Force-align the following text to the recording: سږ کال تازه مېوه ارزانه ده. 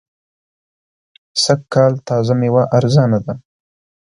سږ 1.43 1.59
کال 1.73 1.93
تازه 2.07 2.33
مېوه 2.39 2.63
ارزانه 2.77 3.19
ده. 3.25 3.33